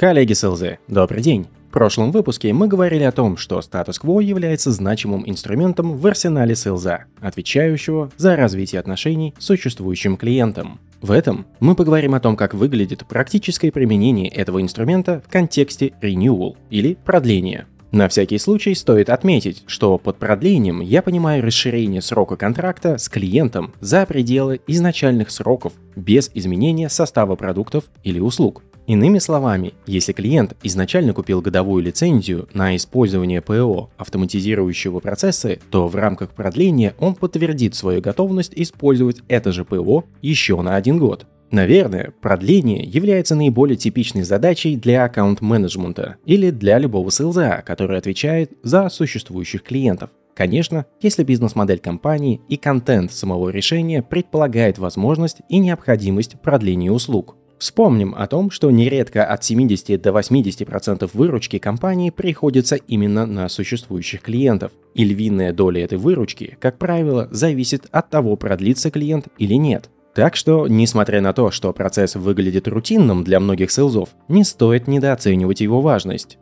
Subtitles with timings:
[0.00, 1.46] Коллеги с добрый день!
[1.68, 7.04] В прошлом выпуске мы говорили о том, что статус-кво является значимым инструментом в арсенале СЛЗа,
[7.20, 10.80] отвечающего за развитие отношений с существующим клиентом.
[11.02, 16.56] В этом мы поговорим о том, как выглядит практическое применение этого инструмента в контексте renewal
[16.70, 17.66] или продления.
[17.92, 23.74] На всякий случай стоит отметить, что под продлением я понимаю расширение срока контракта с клиентом
[23.80, 28.62] за пределы изначальных сроков без изменения состава продуктов или услуг.
[28.90, 35.94] Иными словами, если клиент изначально купил годовую лицензию на использование ПО автоматизирующего процесса, то в
[35.94, 41.28] рамках продления он подтвердит свою готовность использовать это же ПО еще на один год.
[41.52, 48.88] Наверное, продление является наиболее типичной задачей для аккаунт-менеджмента или для любого СЛЗА, который отвечает за
[48.88, 50.10] существующих клиентов.
[50.34, 57.36] Конечно, если бизнес-модель компании и контент самого решения предполагает возможность и необходимость продления услуг.
[57.60, 64.22] Вспомним о том, что нередко от 70 до 80% выручки компании приходится именно на существующих
[64.22, 64.72] клиентов.
[64.94, 69.90] И львиная доля этой выручки, как правило, зависит от того, продлится клиент или нет.
[70.14, 75.60] Так что, несмотря на то, что процесс выглядит рутинным для многих селзов, не стоит недооценивать
[75.60, 76.38] его важность.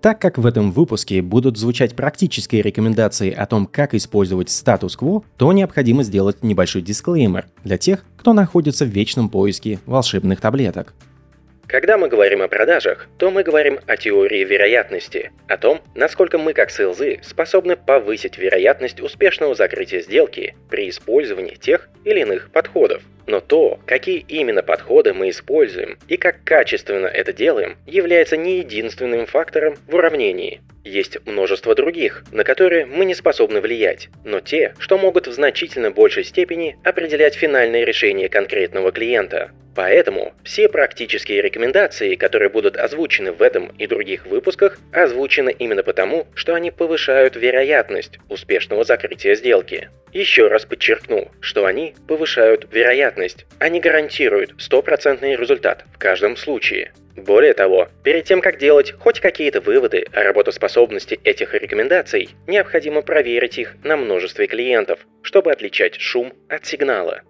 [0.00, 5.52] Так как в этом выпуске будут звучать практические рекомендации о том, как использовать статус-кво, то
[5.52, 10.92] необходимо сделать небольшой дисклеймер для тех, кто находится в вечном поиске волшебных таблеток.
[11.66, 16.52] Когда мы говорим о продажах, то мы говорим о теории вероятности, о том, насколько мы
[16.52, 23.02] как селзы способны повысить вероятность успешного закрытия сделки при использовании тех или иных подходов.
[23.30, 29.26] Но то, какие именно подходы мы используем и как качественно это делаем, является не единственным
[29.26, 30.62] фактором в уравнении.
[30.82, 35.92] Есть множество других, на которые мы не способны влиять, но те, что могут в значительно
[35.92, 39.52] большей степени определять финальное решение конкретного клиента.
[39.76, 46.26] Поэтому все практические рекомендации, которые будут озвучены в этом и других выпусках, озвучены именно потому,
[46.34, 49.88] что они повышают вероятность успешного закрытия сделки.
[50.12, 53.19] Еще раз подчеркну, что они повышают вероятность,
[53.58, 56.92] они гарантируют стопроцентный результат в каждом случае.
[57.16, 63.58] Более того, перед тем, как делать хоть какие-то выводы о работоспособности этих рекомендаций, необходимо проверить
[63.58, 67.22] их на множестве клиентов, чтобы отличать шум от сигнала.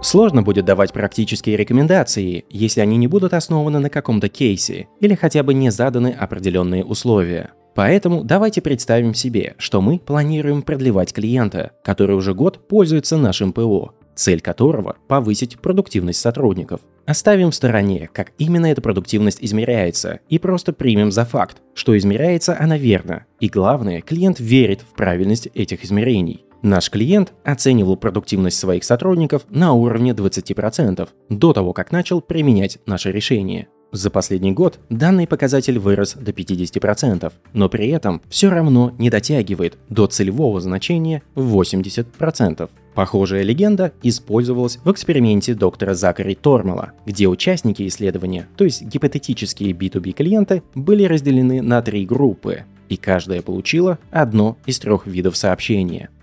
[0.00, 5.42] Сложно будет давать практические рекомендации, если они не будут основаны на каком-то кейсе или хотя
[5.42, 7.50] бы не заданы определенные условия.
[7.74, 13.94] Поэтому давайте представим себе, что мы планируем продлевать клиента, который уже год пользуется нашим ПО,
[14.14, 16.80] цель которого– повысить продуктивность сотрудников.
[17.06, 22.56] Оставим в стороне, как именно эта продуктивность измеряется, и просто примем за факт, что измеряется
[22.58, 23.24] она верно.
[23.40, 26.44] И главное, клиент верит в правильность этих измерений.
[26.62, 33.12] Наш клиент оценивал продуктивность своих сотрудников на уровне 20% до того, как начал применять наше
[33.12, 33.68] решение.
[33.90, 39.78] За последний год данный показатель вырос до 50%, но при этом все равно не дотягивает
[39.88, 42.68] до целевого значения в 80%.
[42.94, 50.12] Похожая легенда использовалась в эксперименте доктора Закари Тормала, где участники исследования, то есть гипотетические B2B
[50.12, 56.10] клиенты, были разделены на три группы, и каждая получила одно из трех видов сообщения–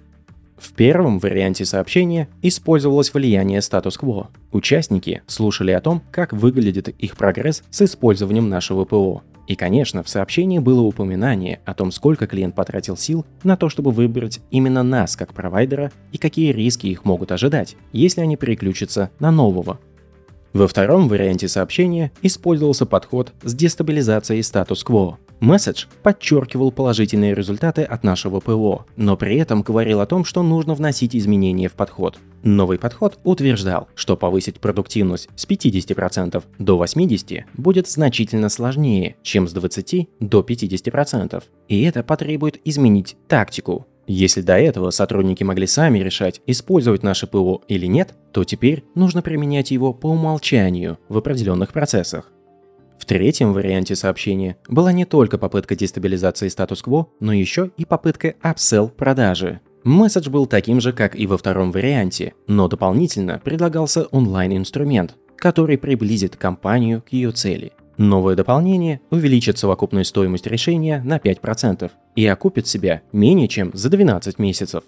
[0.58, 4.30] в первом варианте сообщения использовалось влияние статус-кво.
[4.52, 9.24] Участники слушали о том, как выглядит их прогресс с использованием нашего ПО.
[9.48, 13.92] И, конечно, в сообщении было упоминание о том, сколько клиент потратил сил на то, чтобы
[13.92, 19.32] выбрать именно нас как провайдера и какие риски их могут ожидать, если они переключатся на
[19.32, 19.80] нового.
[20.54, 25.20] Во втором варианте сообщения использовался подход с дестабилизацией статус-кво.
[25.40, 30.74] Месседж подчеркивал положительные результаты от нашего ПО, но при этом говорил о том, что нужно
[30.74, 32.18] вносить изменения в подход.
[32.44, 39.56] Новый подход утверждал, что повысить продуктивность с 50% до 80% будет значительно сложнее, чем с
[39.56, 41.44] 20% до 50%.
[41.68, 43.88] И это потребует изменить тактику.
[44.08, 49.24] Если до этого сотрудники могли сами решать, использовать наше ПО или нет, то теперь нужно
[49.24, 52.32] применять его по умолчанию в определенных процессах.
[53.06, 58.90] В третьем варианте сообщения была не только попытка дестабилизации статус-кво, но еще и попытка апсел
[58.90, 59.60] продажи.
[59.84, 66.36] Месседж был таким же, как и во втором варианте, но дополнительно предлагался онлайн-инструмент, который приблизит
[66.36, 67.74] компанию к ее цели.
[68.00, 74.40] Новое дополнение увеличит совокупную стоимость решения на 5% и окупит себя менее чем за 12
[74.40, 74.84] месяцев.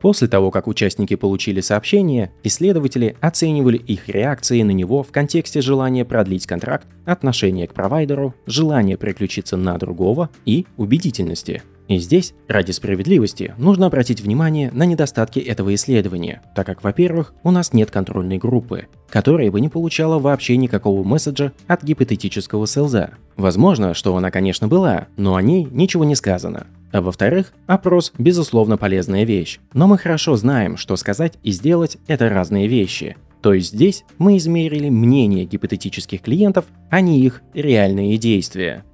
[0.00, 6.04] После того, как участники получили сообщение, исследователи оценивали их реакции на него в контексте желания
[6.04, 11.62] продлить контракт, отношения к провайдеру, желания переключиться на другого и убедительности.
[11.88, 17.50] И здесь, ради справедливости, нужно обратить внимание на недостатки этого исследования, так как, во-первых, у
[17.50, 23.12] нас нет контрольной группы, которая бы не получала вообще никакого месседжа от гипотетического селза.
[23.36, 26.66] Возможно, что она, конечно, была, но о ней ничего не сказано.
[26.90, 29.60] А во-вторых, опрос– безусловно полезная вещь.
[29.74, 33.16] Но мы хорошо знаем, что сказать и сделать– это разные вещи.
[33.42, 38.84] То есть здесь мы измерили мнение гипотетических клиентов, а не их реальные действия.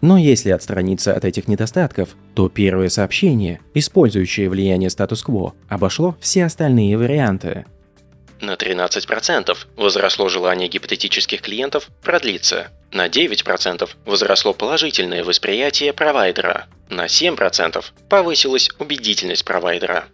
[0.00, 6.98] Но если отстраниться от этих недостатков, то первое сообщение, использующее влияние статус-кво, обошло все остальные
[6.98, 7.64] варианты.
[8.42, 12.70] На 13% возросло желание гипотетических клиентов продлиться.
[12.92, 16.66] На 9% возросло положительное восприятие провайдера.
[16.90, 20.06] На 7% повысилась убедительность провайдера.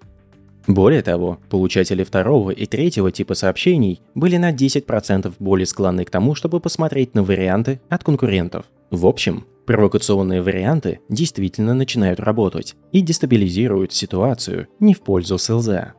[0.66, 6.34] Более того, получатели второго и третьего типа сообщений были на 10% более склонны к тому,
[6.34, 8.66] чтобы посмотреть на варианты от конкурентов.
[8.90, 15.92] В общем, Провокационные варианты действительно начинают работать и дестабилизируют ситуацию не в пользу СЛЗ.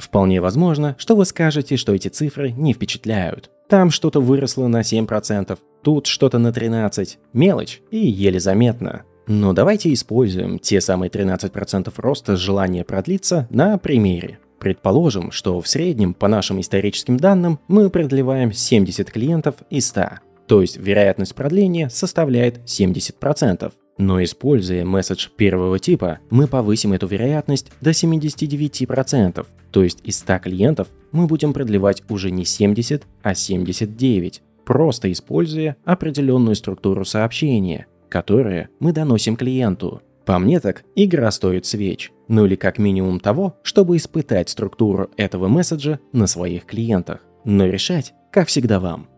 [0.00, 3.50] Вполне возможно, что вы скажете, что эти цифры не впечатляют.
[3.68, 9.02] Там что-то выросло на 7%, тут что-то на 13%, мелочь и еле заметно.
[9.26, 14.38] Но давайте используем те самые 13% роста желания продлиться на примере.
[14.58, 20.02] Предположим, что в среднем, по нашим историческим данным, мы продлеваем 70 клиентов из 100.
[20.46, 23.72] То есть вероятность продления составляет 70%.
[24.00, 29.46] Но используя месседж первого типа, мы повысим эту вероятность до 79%.
[29.70, 35.76] То есть из 100 клиентов мы будем продлевать уже не 70, а 79, просто используя
[35.84, 40.00] определенную структуру сообщения, которое мы доносим клиенту.
[40.24, 42.10] По мне так, игра стоит свеч.
[42.26, 47.20] Ну или как минимум того, чтобы испытать структуру этого месседжа на своих клиентах.
[47.44, 49.09] Но решать, как всегда, вам.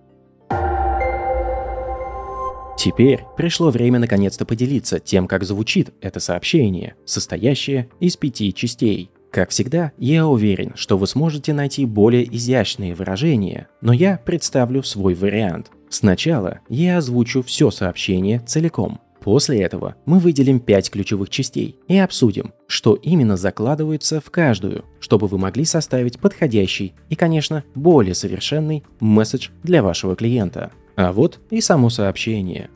[2.82, 9.12] Теперь пришло время наконец-то поделиться тем, как звучит это сообщение, состоящее из пяти частей.
[9.30, 15.14] Как всегда, я уверен, что вы сможете найти более изящные выражения, но я представлю свой
[15.14, 15.70] вариант.
[15.90, 19.00] Сначала я озвучу все сообщение целиком.
[19.20, 25.28] После этого мы выделим 5 ключевых частей и обсудим, что именно закладывается в каждую, чтобы
[25.28, 30.72] вы могли составить подходящий и, конечно, более совершенный месседж для вашего клиента.
[30.96, 32.70] А вот и само сообщение.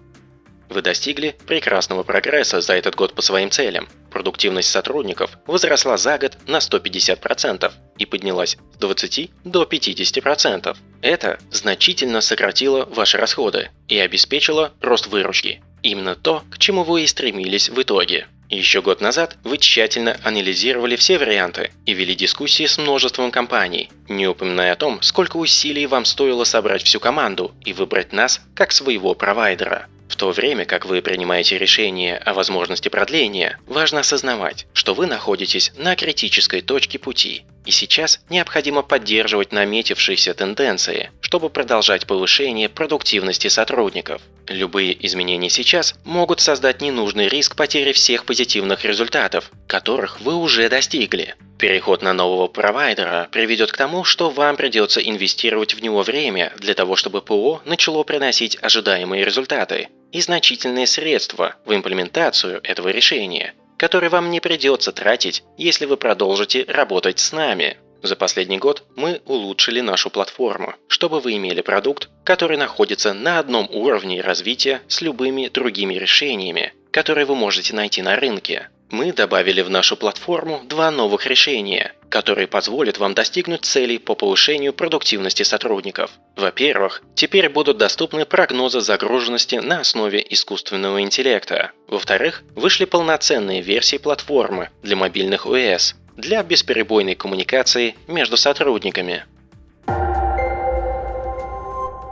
[0.69, 3.89] Вы достигли прекрасного прогресса за этот год по своим целям.
[4.11, 10.77] Продуктивность сотрудников возросла за год на 150% и поднялась с 20 до 50%.
[11.03, 15.63] Это значительно сократило ваши расходы и обеспечило рост выручки.
[15.83, 18.27] Именно то, к чему вы и стремились в итоге.
[18.49, 24.29] Еще год назад вы тщательно анализировали все варианты и вели дискуссии с множеством компаний, не
[24.29, 29.15] упоминая о том, сколько усилий вам стоило собрать всю команду и выбрать нас как своего
[29.15, 29.89] провайдера.
[30.09, 35.73] В то время как вы принимаете решение о возможности продления, важно осознавать, что вы находитесь
[35.77, 44.23] на критической точке пути, и сейчас необходимо поддерживать наметившиеся тенденции, чтобы продолжать повышение продуктивности сотрудников.
[44.47, 51.35] Любые изменения сейчас могут создать ненужный риск потери всех позитивных результатов, которых вы уже достигли.
[51.59, 56.75] Переход на нового провайдера приведет к тому, что вам придется инвестировать в него время для
[56.75, 64.11] того, чтобы ПО начало приносить ожидаемые результаты и значительные средства в имплементацию этого решения, которые
[64.11, 67.77] вам не придется тратить, если вы продолжите работать с нами.
[68.03, 73.69] За последний год мы улучшили нашу платформу, чтобы вы имели продукт, который находится на одном
[73.71, 78.69] уровне развития с любыми другими решениями, которые вы можете найти на рынке.
[78.91, 84.73] Мы добавили в нашу платформу два новых решения, которые позволят вам достигнуть целей по повышению
[84.73, 86.13] продуктивности сотрудников.
[86.37, 91.73] Во-первых, теперь будут доступны прогнозы загруженности на основе искусственного интеллекта.
[91.89, 99.25] Во-вторых, вышли полноценные версии платформы для мобильных ОС для бесперебойной коммуникации между сотрудниками.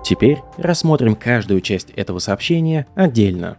[0.04, 3.58] Теперь рассмотрим каждую часть этого сообщения отдельно.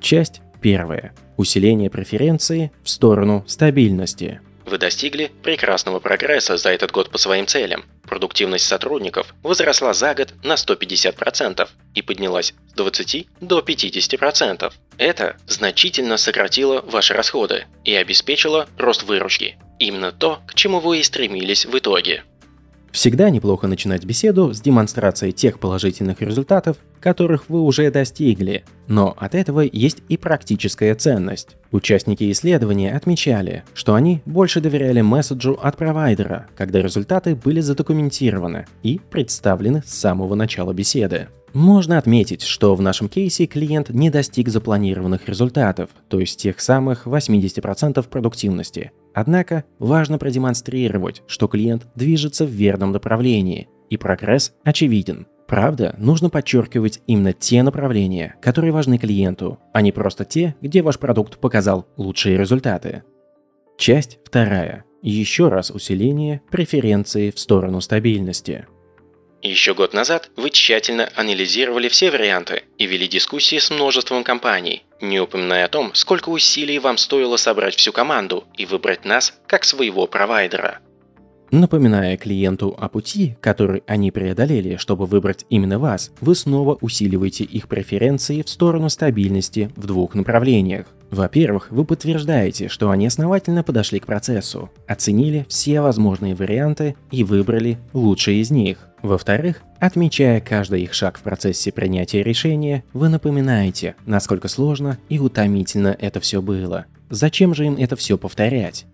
[0.00, 4.40] Часть первая– усиление преференции в сторону стабильности.
[4.66, 7.86] Вы достигли прекрасного прогресса за этот год по своим целям.
[8.02, 14.70] Продуктивность сотрудников возросла за год на 150% и поднялась с 20 до 50%.
[14.98, 19.56] Это значительно сократило ваши расходы и обеспечило рост выручки.
[19.78, 22.24] Именно то, к чему вы и стремились в итоге.
[22.90, 29.34] Всегда неплохо начинать беседу с демонстрацией тех положительных результатов, которых вы уже достигли, но от
[29.34, 31.57] этого есть и практическая ценность.
[31.70, 39.00] Участники исследования отмечали, что они больше доверяли месседжу от провайдера, когда результаты были задокументированы и
[39.10, 41.28] представлены с самого начала беседы.
[41.52, 47.06] Можно отметить, что в нашем кейсе клиент не достиг запланированных результатов, то есть тех самых
[47.06, 48.92] 80% продуктивности.
[49.14, 55.26] Однако важно продемонстрировать, что клиент движется в верном направлении, и прогресс очевиден.
[55.48, 60.98] Правда, нужно подчеркивать именно те направления, которые важны клиенту, а не просто те, где ваш
[60.98, 63.02] продукт показал лучшие результаты.
[63.78, 64.84] Часть вторая.
[65.00, 68.66] Еще раз усиление преференции в сторону стабильности.
[69.40, 75.18] Еще год назад вы тщательно анализировали все варианты и вели дискуссии с множеством компаний, не
[75.18, 80.06] упоминая о том, сколько усилий вам стоило собрать всю команду и выбрать нас как своего
[80.06, 80.80] провайдера.
[81.50, 87.68] Напоминая клиенту о пути, который они преодолели, чтобы выбрать именно вас, вы снова усиливаете их
[87.68, 90.86] преференции в сторону стабильности в двух направлениях.
[91.10, 97.78] Во-первых, вы подтверждаете, что они основательно подошли к процессу, оценили все возможные варианты и выбрали
[97.94, 98.86] лучшие из них.
[99.00, 105.96] Во-вторых, отмечая каждый их шаг в процессе принятия решения, вы напоминаете, насколько сложно и утомительно
[105.98, 106.84] это все было.
[107.08, 108.84] Зачем же им это все повторять?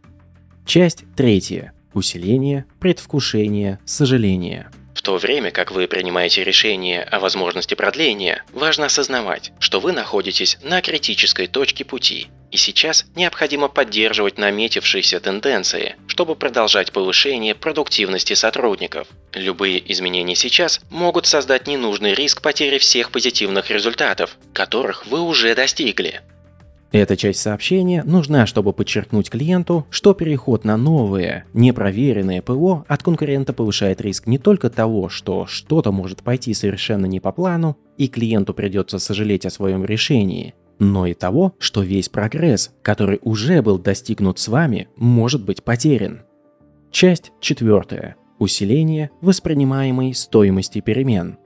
[0.66, 1.73] Часть третья.
[1.94, 4.68] Усиление, предвкушение, сожаление.
[4.94, 10.58] В то время как вы принимаете решение о возможности продления, важно осознавать, что вы находитесь
[10.62, 19.08] на критической точке пути, и сейчас необходимо поддерживать наметившиеся тенденции, чтобы продолжать повышение продуктивности сотрудников.
[19.32, 26.22] Любые изменения сейчас могут создать ненужный риск потери всех позитивных результатов, которых вы уже достигли.
[26.94, 33.52] Эта часть сообщения нужна, чтобы подчеркнуть клиенту, что переход на новое, непроверенное ПО от конкурента
[33.52, 38.54] повышает риск не только того, что что-то может пойти совершенно не по плану, и клиенту
[38.54, 44.38] придется сожалеть о своем решении, но и того, что весь прогресс, который уже был достигнут
[44.38, 46.22] с вами, может быть потерян.
[46.92, 48.14] Часть четвертая.
[48.38, 51.38] Усиление воспринимаемой стоимости перемен–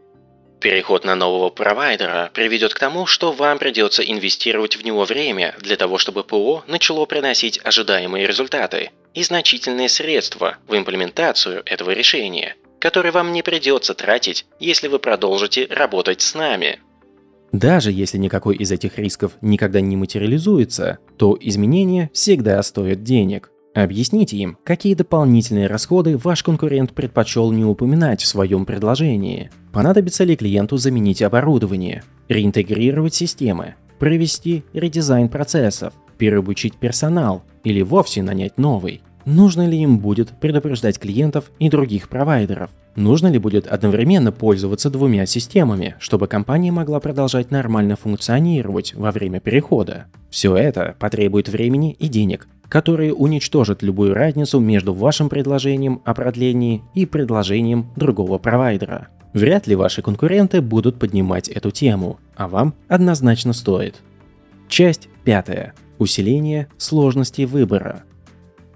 [0.60, 5.76] Переход на нового провайдера приведет к тому, что вам придется инвестировать в него время для
[5.76, 13.12] того, чтобы ПО начало приносить ожидаемые результаты и значительные средства в имплементацию этого решения, которые
[13.12, 16.80] вам не придется тратить, если вы продолжите работать с нами.
[17.52, 24.36] Даже если никакой из этих рисков никогда не материализуется, то изменения всегда стоят денег– Объясните
[24.36, 29.50] им, какие дополнительные расходы ваш конкурент предпочел не упоминать в своем предложении.
[29.72, 38.58] Понадобится ли клиенту заменить оборудование, реинтегрировать системы, провести редизайн процессов, переобучить персонал или вовсе нанять
[38.58, 39.02] новый.
[39.24, 42.70] Нужно ли им будет предупреждать клиентов и других провайдеров?
[42.96, 49.38] Нужно ли будет одновременно пользоваться двумя системами, чтобы компания могла продолжать нормально функционировать во время
[49.38, 50.06] перехода?
[50.30, 56.82] Все это потребует времени и денег, которые уничтожат любую разницу между вашим предложением о продлении
[56.94, 59.08] и предложением другого провайдера.
[59.32, 63.96] Вряд ли ваши конкуренты будут поднимать эту тему, а вам однозначно стоит.
[64.68, 65.74] Часть пятая.
[65.98, 68.04] Усиление сложности выбора.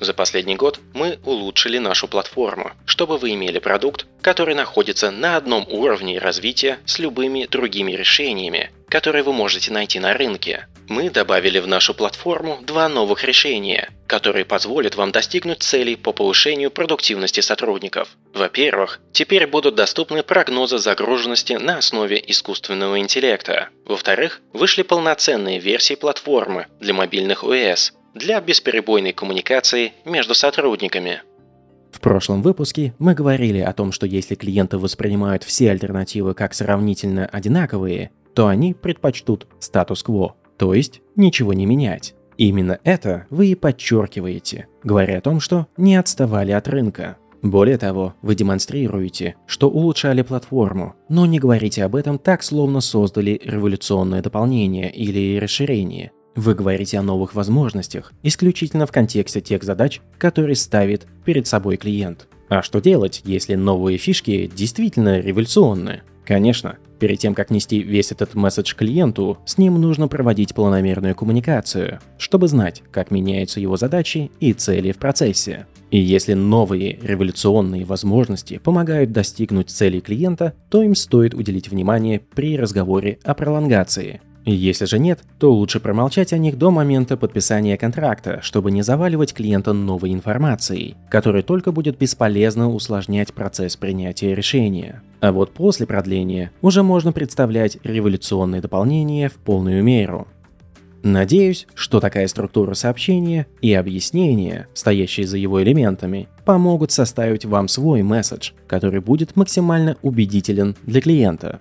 [0.01, 5.65] За последний год мы улучшили нашу платформу, чтобы вы имели продукт, который находится на одном
[5.71, 10.67] уровне развития с любыми другими решениями, которые вы можете найти на рынке.
[10.89, 16.71] Мы добавили в нашу платформу два новых решения, которые позволят вам достигнуть целей по повышению
[16.71, 18.09] продуктивности сотрудников.
[18.35, 23.69] Во-первых, теперь будут доступны прогнозы загруженности на основе искусственного интеллекта.
[23.87, 31.23] Во-вторых, вышли полноценные версии платформы для мобильных ОС, для бесперебойной коммуникации между сотрудниками.
[31.93, 37.27] В прошлом выпуске мы говорили о том, что если клиенты воспринимают все альтернативы как сравнительно
[37.27, 42.15] одинаковые, то они предпочтут статус-кво, то есть ничего не менять.
[42.39, 47.17] Именно это вы и подчеркиваете, говоря о том, что не отставали от рынка.
[47.43, 53.41] Более того, вы демонстрируете, что улучшали платформу, но не говорите об этом так, словно создали
[53.45, 60.57] революционное дополнение или расширение– вы говорите о новых возможностях исключительно в контексте тех задач, которые
[60.57, 62.27] ставит перед собой клиент.
[62.49, 66.05] А что делать, если новые фишки действительно революционные?
[66.25, 71.99] Конечно, перед тем, как нести весь этот месседж клиенту, с ним нужно проводить планомерную коммуникацию,
[72.17, 75.67] чтобы знать, как меняются его задачи и цели в процессе.
[75.91, 82.57] И если новые революционные возможности помогают достигнуть целей клиента, то им стоит уделить внимание при
[82.57, 88.41] разговоре о пролонгации– если же нет, то лучше промолчать о них до момента подписания контракта,
[88.43, 95.03] чтобы не заваливать клиента новой информацией, которая только будет бесполезно усложнять процесс принятия решения.
[95.21, 100.27] А вот после продления уже можно представлять революционные дополнения в полную меру.
[101.05, 108.03] Надеюсь, что такая структура сообщения и объяснения, стоящие за его элементами, помогут составить вам свой
[108.03, 111.61] месседж, который будет максимально убедителен для клиента.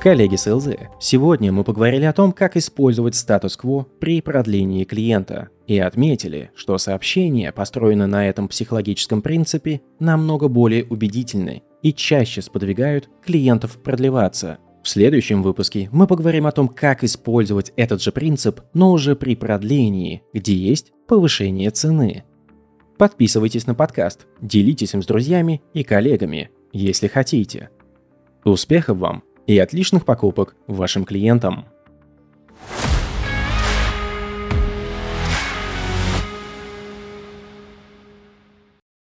[0.00, 5.78] Коллеги с ЛЗ, сегодня мы поговорили о том, как использовать статус-кво при продлении клиента и
[5.78, 13.76] отметили, что сообщения, построенные на этом психологическом принципе, намного более убедительны и чаще сподвигают клиентов
[13.82, 14.56] продлеваться.
[14.82, 19.36] В следующем выпуске мы поговорим о том, как использовать этот же принцип, но уже при
[19.36, 22.24] продлении, где есть повышение цены.
[22.96, 27.68] Подписывайтесь на подкаст, делитесь им с друзьями и коллегами, если хотите.
[28.44, 29.24] Успехов вам!
[29.50, 31.66] И отличных покупок вашим клиентам.